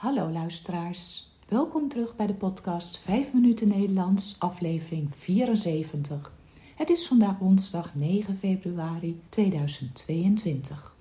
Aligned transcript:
Hallo 0.00 0.30
luisteraars, 0.30 1.30
welkom 1.48 1.88
terug 1.88 2.16
bij 2.16 2.26
de 2.26 2.34
podcast 2.34 2.98
5 2.98 3.32
minuten 3.32 3.68
Nederlands, 3.68 4.36
aflevering 4.38 5.14
74. 5.14 6.32
Het 6.74 6.90
is 6.90 7.06
vandaag 7.06 7.38
woensdag 7.38 7.94
9 7.94 8.38
februari 8.38 9.20
2022. 9.28 10.96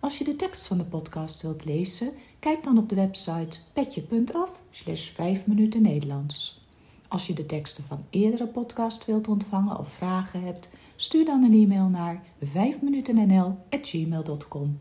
Als 0.00 0.18
je 0.18 0.24
de 0.24 0.36
tekst 0.36 0.66
van 0.66 0.78
de 0.78 0.84
podcast 0.84 1.42
wilt 1.42 1.64
lezen, 1.64 2.12
kijk 2.38 2.64
dan 2.64 2.78
op 2.78 2.88
de 2.88 2.94
website 2.94 3.58
petje.af 3.72 4.62
slash 4.70 5.10
5 5.10 5.46
minuten 5.46 5.82
Nederlands. 5.82 6.60
Als 7.08 7.26
je 7.26 7.32
de 7.32 7.46
teksten 7.46 7.84
van 7.84 8.04
eerdere 8.10 8.46
podcast 8.46 9.04
wilt 9.04 9.28
ontvangen 9.28 9.78
of 9.78 9.88
vragen 9.88 10.42
hebt, 10.42 10.70
stuur 10.96 11.24
dan 11.24 11.42
een 11.42 11.62
e-mail 11.62 11.88
naar 11.88 12.22
5minutennl.gmail.com. 12.44 14.78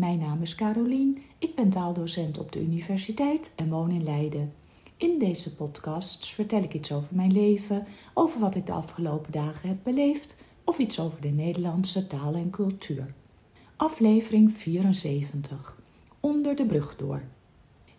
Mijn 0.00 0.18
naam 0.18 0.42
is 0.42 0.54
Carolien, 0.54 1.18
ik 1.38 1.54
ben 1.54 1.70
taaldocent 1.70 2.38
op 2.38 2.52
de 2.52 2.60
universiteit 2.60 3.52
en 3.56 3.68
woon 3.68 3.90
in 3.90 4.04
Leiden. 4.04 4.52
In 4.96 5.18
deze 5.18 5.54
podcasts 5.54 6.34
vertel 6.34 6.62
ik 6.62 6.74
iets 6.74 6.92
over 6.92 7.16
mijn 7.16 7.32
leven, 7.32 7.86
over 8.14 8.40
wat 8.40 8.54
ik 8.54 8.66
de 8.66 8.72
afgelopen 8.72 9.32
dagen 9.32 9.68
heb 9.68 9.76
beleefd 9.82 10.36
of 10.64 10.78
iets 10.78 11.00
over 11.00 11.20
de 11.20 11.28
Nederlandse 11.28 12.06
taal 12.06 12.34
en 12.34 12.50
cultuur. 12.50 13.14
Aflevering 13.76 14.52
74. 14.52 15.78
Onder 16.20 16.56
de 16.56 16.66
brug 16.66 16.96
door. 16.96 17.22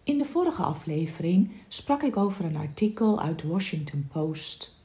In 0.04 0.18
de 0.18 0.26
vorige 0.26 0.64
aflevering 0.64 1.52
sprak 1.68 2.04
ik 2.04 2.18
over 2.18 2.46
een 2.46 2.58
artikel 2.58 3.22
uit 3.22 3.40
de 3.40 3.48
Washington 3.48 4.08
Post. 4.12 4.76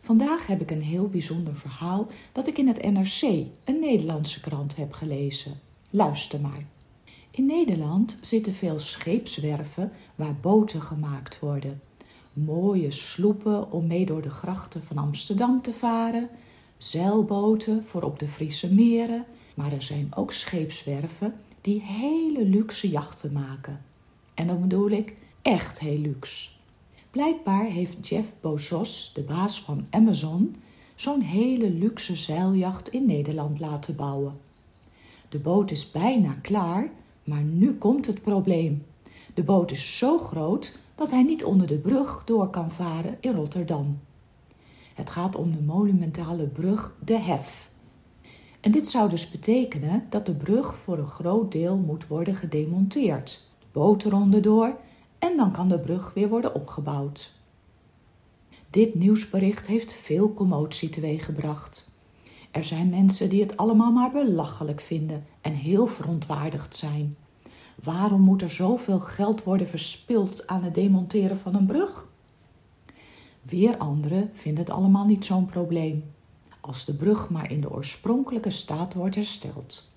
Vandaag 0.00 0.46
heb 0.46 0.60
ik 0.60 0.70
een 0.70 0.82
heel 0.82 1.08
bijzonder 1.08 1.56
verhaal 1.56 2.06
dat 2.32 2.46
ik 2.46 2.58
in 2.58 2.68
het 2.68 2.82
NRC, 2.82 3.22
een 3.64 3.80
Nederlandse 3.80 4.40
krant, 4.40 4.76
heb 4.76 4.92
gelezen. 4.92 5.70
Luister 5.94 6.40
maar. 6.40 6.64
In 7.30 7.46
Nederland 7.46 8.18
zitten 8.20 8.54
veel 8.54 8.78
scheepswerven 8.78 9.92
waar 10.14 10.34
boten 10.40 10.82
gemaakt 10.82 11.38
worden. 11.38 11.80
Mooie 12.32 12.90
sloepen 12.90 13.72
om 13.72 13.86
mee 13.86 14.06
door 14.06 14.22
de 14.22 14.30
grachten 14.30 14.84
van 14.84 14.98
Amsterdam 14.98 15.62
te 15.62 15.72
varen, 15.72 16.28
zeilboten 16.76 17.84
voor 17.84 18.02
op 18.02 18.18
de 18.18 18.28
Friese 18.28 18.74
meren, 18.74 19.24
maar 19.54 19.72
er 19.72 19.82
zijn 19.82 20.08
ook 20.16 20.32
scheepswerven 20.32 21.34
die 21.60 21.80
hele 21.80 22.44
luxe 22.44 22.88
jachten 22.88 23.32
maken. 23.32 23.80
En 24.34 24.46
dan 24.46 24.60
bedoel 24.60 24.90
ik 24.90 25.16
echt 25.42 25.80
heel 25.80 25.98
luxe. 25.98 26.50
Blijkbaar 27.10 27.64
heeft 27.64 28.08
Jeff 28.08 28.32
Bezos, 28.40 29.10
de 29.14 29.22
baas 29.22 29.62
van 29.62 29.86
Amazon, 29.90 30.56
zo'n 30.94 31.20
hele 31.20 31.70
luxe 31.70 32.16
zeiljacht 32.16 32.88
in 32.88 33.06
Nederland 33.06 33.58
laten 33.58 33.96
bouwen. 33.96 34.50
De 35.32 35.38
boot 35.38 35.70
is 35.70 35.90
bijna 35.90 36.32
klaar, 36.42 36.90
maar 37.24 37.42
nu 37.42 37.74
komt 37.74 38.06
het 38.06 38.22
probleem. 38.22 38.86
De 39.34 39.42
boot 39.42 39.70
is 39.70 39.98
zo 39.98 40.18
groot 40.18 40.78
dat 40.94 41.10
hij 41.10 41.22
niet 41.22 41.44
onder 41.44 41.66
de 41.66 41.78
brug 41.78 42.24
door 42.24 42.50
kan 42.50 42.70
varen 42.70 43.16
in 43.20 43.32
Rotterdam. 43.32 44.00
Het 44.94 45.10
gaat 45.10 45.36
om 45.36 45.52
de 45.52 45.62
monumentale 45.62 46.46
brug 46.46 46.94
De 47.04 47.18
Hef. 47.18 47.70
En 48.60 48.70
dit 48.70 48.88
zou 48.88 49.08
dus 49.08 49.30
betekenen 49.30 50.06
dat 50.08 50.26
de 50.26 50.34
brug 50.34 50.74
voor 50.76 50.98
een 50.98 51.06
groot 51.06 51.52
deel 51.52 51.76
moet 51.76 52.06
worden 52.06 52.36
gedemonteerd. 52.36 53.48
Boot 53.72 54.04
eronder 54.04 54.42
door 54.42 54.76
en 55.18 55.36
dan 55.36 55.52
kan 55.52 55.68
de 55.68 55.78
brug 55.78 56.14
weer 56.14 56.28
worden 56.28 56.54
opgebouwd. 56.54 57.32
Dit 58.70 58.94
nieuwsbericht 58.94 59.66
heeft 59.66 59.92
veel 59.92 60.34
commotie 60.34 60.88
teweeggebracht. 60.88 61.90
Er 62.52 62.64
zijn 62.64 62.90
mensen 62.90 63.28
die 63.28 63.40
het 63.40 63.56
allemaal 63.56 63.92
maar 63.92 64.10
belachelijk 64.10 64.80
vinden 64.80 65.24
en 65.40 65.52
heel 65.52 65.86
verontwaardigd 65.86 66.76
zijn. 66.76 67.16
Waarom 67.82 68.20
moet 68.20 68.42
er 68.42 68.50
zoveel 68.50 69.00
geld 69.00 69.42
worden 69.42 69.68
verspild 69.68 70.46
aan 70.46 70.62
het 70.62 70.74
demonteren 70.74 71.38
van 71.38 71.54
een 71.54 71.66
brug? 71.66 72.08
Weer 73.42 73.76
anderen 73.76 74.30
vinden 74.32 74.64
het 74.64 74.72
allemaal 74.72 75.06
niet 75.06 75.24
zo'n 75.24 75.46
probleem, 75.46 76.04
als 76.60 76.84
de 76.84 76.94
brug 76.94 77.30
maar 77.30 77.50
in 77.50 77.60
de 77.60 77.70
oorspronkelijke 77.70 78.50
staat 78.50 78.94
wordt 78.94 79.14
hersteld. 79.14 79.90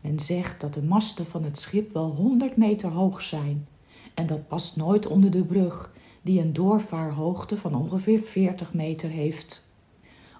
Men 0.00 0.20
zegt 0.20 0.60
dat 0.60 0.74
de 0.74 0.82
masten 0.82 1.26
van 1.26 1.44
het 1.44 1.58
schip 1.58 1.92
wel 1.92 2.10
100 2.10 2.56
meter 2.56 2.90
hoog 2.90 3.22
zijn 3.22 3.66
en 4.14 4.26
dat 4.26 4.48
past 4.48 4.76
nooit 4.76 5.06
onder 5.06 5.30
de 5.30 5.44
brug, 5.44 5.92
die 6.22 6.40
een 6.40 6.52
doorvaarhoogte 6.52 7.56
van 7.56 7.74
ongeveer 7.74 8.20
40 8.20 8.72
meter 8.72 9.10
heeft. 9.10 9.66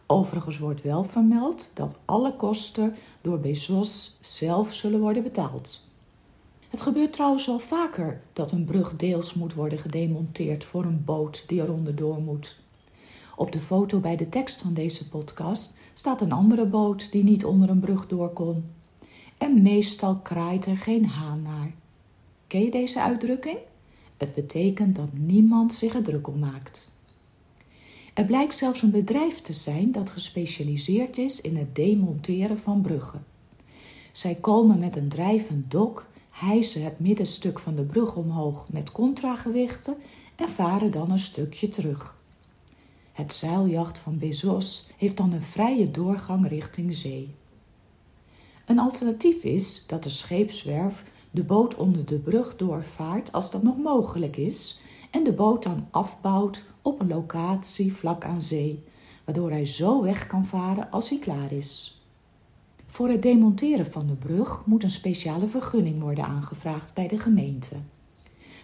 Overigens 0.06 0.59
wordt 0.59 0.82
wel 0.82 1.04
vermeld 1.04 1.70
dat 1.75 1.98
alle 2.04 2.37
kosten 2.37 2.94
door 3.20 3.38
Bezos 3.38 4.19
zelf 4.20 4.72
zullen 4.72 5.00
worden 5.00 5.22
betaald. 5.22 5.88
Het 6.69 6.81
gebeurt 6.81 7.12
trouwens 7.12 7.47
wel 7.47 7.59
vaker 7.59 8.20
dat 8.32 8.53
een 8.53 8.64
brug 8.64 8.97
deels 8.97 9.34
moet 9.34 9.54
worden 9.54 9.78
gedemonteerd 9.78 10.64
voor 10.64 10.84
een 10.84 11.04
boot 11.04 11.44
die 11.47 11.62
eronder 11.62 11.94
door 11.94 12.20
moet. 12.20 12.56
Op 13.37 13.53
de 13.53 13.60
foto 13.60 13.98
bij 13.98 14.16
de 14.16 14.28
tekst 14.28 14.60
van 14.60 14.75
deze 14.75 15.09
podcast 15.09 15.76
staat 15.94 16.20
een 16.20 16.32
andere 16.32 16.66
boot 16.66 17.12
die 17.12 17.25
niet 17.25 17.44
onder 17.44 17.69
een 17.70 17.81
brug 17.81 18.06
door 18.06 18.28
kon. 18.28 18.64
En 19.38 19.62
meestal 19.62 20.16
kraait 20.16 20.66
er 20.66 20.76
geen 20.76 21.06
haan 21.06 21.43
naar. 21.43 21.75
Ken 22.47 22.62
je 22.62 22.70
deze 22.70 23.03
uitdrukking? 23.03 23.59
Het 24.16 24.34
betekent 24.34 24.97
dat 24.97 25.09
niemand 25.12 25.75
zich 25.75 25.94
er 25.94 26.03
druk 26.03 26.28
om 26.28 26.38
maakt. 26.38 26.93
Er 28.14 28.25
blijkt 28.25 28.54
zelfs 28.54 28.82
een 28.82 28.91
bedrijf 28.91 29.41
te 29.41 29.52
zijn 29.52 29.92
dat 29.92 30.10
gespecialiseerd 30.10 31.19
is 31.19 31.41
in 31.41 31.56
het 31.56 31.75
demonteren 31.75 32.58
van 32.58 32.80
bruggen. 32.80 33.25
Zij 34.12 34.34
komen 34.34 34.78
met 34.78 34.97
een 34.97 35.08
drijvend 35.08 35.70
dok, 35.70 36.08
hijsen 36.30 36.84
het 36.84 37.00
middenstuk 37.00 37.58
van 37.58 37.75
de 37.75 37.82
brug 37.82 38.16
omhoog 38.16 38.69
met 38.69 38.92
contragewichten 38.92 39.97
en 40.36 40.48
varen 40.48 40.91
dan 40.91 41.10
een 41.10 41.19
stukje 41.19 41.69
terug. 41.69 42.16
Het 43.12 43.32
zeiljacht 43.32 43.98
van 43.98 44.19
Bezos 44.19 44.86
heeft 44.96 45.16
dan 45.16 45.32
een 45.32 45.42
vrije 45.42 45.91
doorgang 45.91 46.48
richting 46.48 46.94
zee. 46.94 47.34
Een 48.66 48.78
alternatief 48.78 49.42
is 49.42 49.84
dat 49.86 50.02
de 50.02 50.10
scheepswerf 50.10 51.04
de 51.31 51.44
boot 51.44 51.75
onder 51.75 52.06
de 52.06 52.19
brug 52.19 52.56
doorvaart 52.56 53.32
als 53.32 53.50
dat 53.50 53.62
nog 53.62 53.78
mogelijk 53.78 54.36
is 54.36 54.81
en 55.10 55.25
de 55.25 55.32
boot 55.32 55.62
dan 55.62 55.86
afbouwt 55.91 56.64
op 56.84 57.00
een 57.00 57.09
locatie 57.09 57.93
vlak 57.93 58.25
aan 58.25 58.43
zee, 58.43 58.83
waardoor 59.25 59.50
hij 59.50 59.67
zo 59.67 60.03
weg 60.03 60.27
kan 60.27 60.45
varen 60.45 60.91
als 60.91 61.09
hij 61.09 61.19
klaar 61.19 61.53
is. 61.53 62.03
Voor 62.87 63.09
het 63.09 63.22
demonteren 63.22 63.93
van 63.93 64.06
de 64.06 64.15
brug 64.15 64.67
moet 64.67 64.83
een 64.83 64.91
speciale 64.91 65.49
vergunning 65.49 66.00
worden 66.00 66.25
aangevraagd 66.25 66.94
bij 66.94 67.09
de 67.09 67.19
gemeente. 67.19 67.75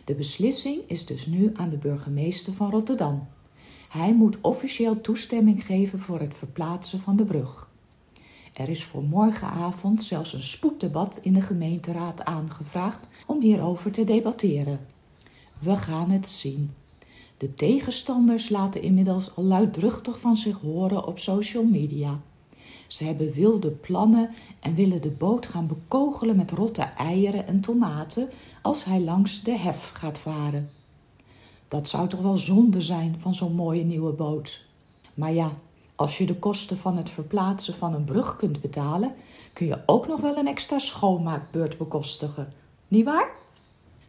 De 0.04 0.14
beslissing 0.14 0.82
is 0.86 1.06
dus 1.06 1.26
nu 1.26 1.50
aan 1.54 1.68
de 1.68 1.76
burgemeester 1.76 2.52
van 2.52 2.70
Rotterdam. 2.70 3.28
Hij 3.88 4.14
moet 4.14 4.40
officieel 4.40 5.00
toestemming 5.00 5.66
geven 5.66 5.98
voor 5.98 6.20
het 6.20 6.34
verplaatsen 6.34 7.00
van 7.00 7.16
de 7.16 7.24
brug. 7.24 7.70
Er 8.52 8.68
is 8.68 8.84
voor 8.84 9.02
morgenavond 9.02 10.02
zelfs 10.02 10.32
een 10.32 10.42
spoeddebat 10.42 11.18
in 11.22 11.32
de 11.32 11.42
gemeenteraad 11.42 12.24
aangevraagd 12.24 13.08
om 13.26 13.40
hierover 13.40 13.90
te 13.90 14.04
debatteren. 14.04 14.80
We 15.58 15.76
gaan 15.76 16.10
het 16.10 16.26
zien. 16.26 16.70
De 17.40 17.54
tegenstanders 17.54 18.48
laten 18.48 18.82
inmiddels 18.82 19.36
al 19.36 19.44
luidruchtig 19.44 20.20
van 20.20 20.36
zich 20.36 20.60
horen 20.60 21.06
op 21.06 21.18
social 21.18 21.64
media. 21.64 22.20
Ze 22.86 23.04
hebben 23.04 23.32
wilde 23.32 23.70
plannen 23.70 24.30
en 24.60 24.74
willen 24.74 25.02
de 25.02 25.10
boot 25.10 25.46
gaan 25.46 25.66
bekogelen 25.66 26.36
met 26.36 26.50
rotte 26.50 26.82
eieren 26.82 27.46
en 27.46 27.60
tomaten 27.60 28.28
als 28.62 28.84
hij 28.84 29.00
langs 29.00 29.42
de 29.42 29.58
hef 29.58 29.90
gaat 29.94 30.18
varen. 30.18 30.70
Dat 31.68 31.88
zou 31.88 32.08
toch 32.08 32.20
wel 32.20 32.36
zonde 32.36 32.80
zijn 32.80 33.16
van 33.18 33.34
zo'n 33.34 33.54
mooie 33.54 33.84
nieuwe 33.84 34.12
boot. 34.12 34.64
Maar 35.14 35.32
ja, 35.32 35.52
als 35.94 36.18
je 36.18 36.26
de 36.26 36.36
kosten 36.36 36.76
van 36.76 36.96
het 36.96 37.10
verplaatsen 37.10 37.74
van 37.74 37.94
een 37.94 38.04
brug 38.04 38.36
kunt 38.36 38.60
betalen, 38.60 39.14
kun 39.52 39.66
je 39.66 39.82
ook 39.86 40.06
nog 40.06 40.20
wel 40.20 40.36
een 40.36 40.48
extra 40.48 40.78
schoonmaakbeurt 40.78 41.78
bekostigen. 41.78 42.52
Niet 42.88 43.04
waar? 43.04 43.30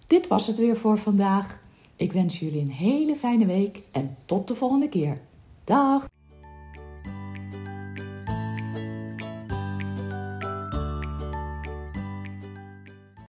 Dit 0.07 0.27
was 0.27 0.47
het 0.47 0.57
weer 0.57 0.77
voor 0.77 0.97
vandaag. 0.97 1.59
Ik 2.01 2.11
wens 2.11 2.39
jullie 2.39 2.61
een 2.61 2.71
hele 2.71 3.15
fijne 3.15 3.45
week 3.45 3.81
en 3.91 4.15
tot 4.25 4.47
de 4.47 4.55
volgende 4.55 4.89
keer. 4.89 5.21
Dag! 5.63 6.09